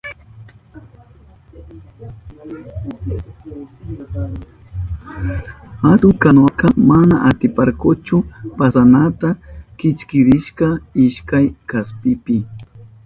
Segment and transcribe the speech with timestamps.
[5.91, 8.17] Atun kanuwaka mana atiparkachu
[8.57, 9.29] pasanata,
[9.79, 10.67] kichkirishka
[11.05, 12.37] ishkay kaspipi.